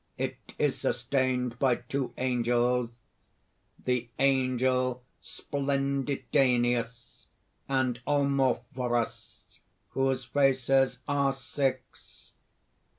It 0.17 0.37
is 0.57 0.79
sustained 0.79 1.59
by 1.59 1.75
two 1.75 2.11
angels 2.17 2.89
the 3.85 4.09
Angel 4.17 5.03
Splenditeneus, 5.21 7.27
and 7.69 7.99
Omophorus, 8.07 9.59
whose 9.89 10.25
faces 10.25 10.97
are 11.07 11.31
six. 11.31 12.33